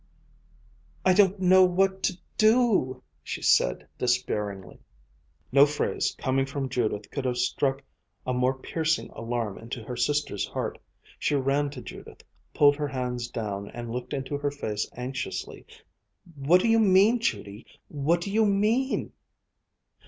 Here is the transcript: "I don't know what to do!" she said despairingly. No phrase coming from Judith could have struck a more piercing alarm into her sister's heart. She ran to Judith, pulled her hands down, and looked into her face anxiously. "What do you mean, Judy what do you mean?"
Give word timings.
"I 1.05 1.13
don't 1.13 1.39
know 1.39 1.63
what 1.63 2.01
to 2.05 2.17
do!" 2.35 3.03
she 3.23 3.43
said 3.43 3.87
despairingly. 3.99 4.79
No 5.51 5.67
phrase 5.67 6.15
coming 6.17 6.47
from 6.47 6.69
Judith 6.69 7.11
could 7.11 7.23
have 7.25 7.37
struck 7.37 7.83
a 8.25 8.33
more 8.33 8.55
piercing 8.57 9.11
alarm 9.11 9.59
into 9.59 9.83
her 9.83 9.95
sister's 9.95 10.43
heart. 10.47 10.79
She 11.19 11.35
ran 11.35 11.69
to 11.69 11.83
Judith, 11.83 12.23
pulled 12.51 12.77
her 12.77 12.87
hands 12.87 13.27
down, 13.27 13.69
and 13.69 13.91
looked 13.91 14.13
into 14.15 14.39
her 14.39 14.49
face 14.49 14.89
anxiously. 14.95 15.67
"What 16.35 16.61
do 16.61 16.67
you 16.67 16.79
mean, 16.79 17.19
Judy 17.19 17.67
what 17.87 18.21
do 18.21 18.31
you 18.31 18.47
mean?" 18.47 19.13